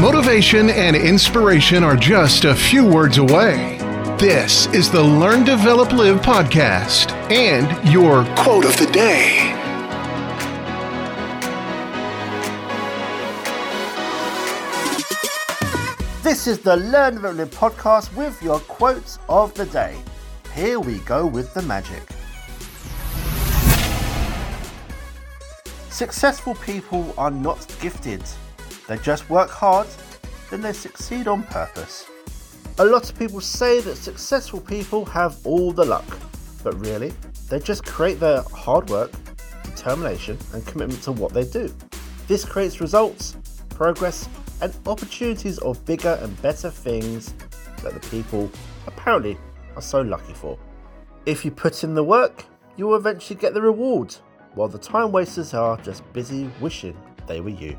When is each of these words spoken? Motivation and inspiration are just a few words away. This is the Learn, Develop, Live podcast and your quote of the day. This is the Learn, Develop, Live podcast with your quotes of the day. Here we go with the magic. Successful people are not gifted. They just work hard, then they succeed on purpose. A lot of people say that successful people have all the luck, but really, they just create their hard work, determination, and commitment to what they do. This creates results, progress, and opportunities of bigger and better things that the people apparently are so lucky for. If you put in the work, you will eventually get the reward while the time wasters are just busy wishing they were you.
Motivation 0.00 0.70
and 0.70 0.94
inspiration 0.94 1.82
are 1.82 1.96
just 1.96 2.44
a 2.44 2.54
few 2.54 2.86
words 2.86 3.18
away. 3.18 3.78
This 4.16 4.66
is 4.68 4.92
the 4.92 5.02
Learn, 5.02 5.42
Develop, 5.42 5.90
Live 5.90 6.20
podcast 6.20 7.10
and 7.32 7.66
your 7.92 8.24
quote 8.36 8.64
of 8.64 8.76
the 8.76 8.86
day. 8.92 9.52
This 16.22 16.46
is 16.46 16.60
the 16.60 16.76
Learn, 16.76 17.14
Develop, 17.14 17.36
Live 17.36 17.50
podcast 17.50 18.16
with 18.16 18.40
your 18.40 18.60
quotes 18.60 19.18
of 19.28 19.52
the 19.54 19.66
day. 19.66 20.00
Here 20.54 20.78
we 20.78 20.98
go 21.00 21.26
with 21.26 21.52
the 21.54 21.62
magic. 21.62 22.04
Successful 25.90 26.54
people 26.54 27.12
are 27.18 27.32
not 27.32 27.66
gifted. 27.80 28.22
They 28.88 28.96
just 28.96 29.28
work 29.28 29.50
hard, 29.50 29.86
then 30.50 30.62
they 30.62 30.72
succeed 30.72 31.28
on 31.28 31.42
purpose. 31.42 32.06
A 32.78 32.84
lot 32.84 33.10
of 33.10 33.18
people 33.18 33.42
say 33.42 33.80
that 33.82 33.96
successful 33.96 34.62
people 34.62 35.04
have 35.04 35.36
all 35.46 35.72
the 35.72 35.84
luck, 35.84 36.06
but 36.64 36.74
really, 36.80 37.12
they 37.50 37.58
just 37.58 37.84
create 37.84 38.18
their 38.18 38.40
hard 38.54 38.88
work, 38.88 39.12
determination, 39.62 40.38
and 40.54 40.66
commitment 40.66 41.02
to 41.02 41.12
what 41.12 41.34
they 41.34 41.44
do. 41.44 41.70
This 42.28 42.46
creates 42.46 42.80
results, 42.80 43.36
progress, 43.68 44.26
and 44.62 44.74
opportunities 44.86 45.58
of 45.58 45.84
bigger 45.84 46.18
and 46.22 46.40
better 46.40 46.70
things 46.70 47.34
that 47.82 47.92
the 47.92 48.00
people 48.08 48.50
apparently 48.86 49.36
are 49.76 49.82
so 49.82 50.00
lucky 50.00 50.32
for. 50.32 50.58
If 51.26 51.44
you 51.44 51.50
put 51.50 51.84
in 51.84 51.94
the 51.94 52.04
work, 52.04 52.46
you 52.76 52.86
will 52.86 52.96
eventually 52.96 53.38
get 53.38 53.52
the 53.52 53.60
reward 53.60 54.16
while 54.54 54.68
the 54.68 54.78
time 54.78 55.12
wasters 55.12 55.52
are 55.52 55.76
just 55.82 56.10
busy 56.14 56.50
wishing 56.58 56.96
they 57.26 57.42
were 57.42 57.50
you. 57.50 57.78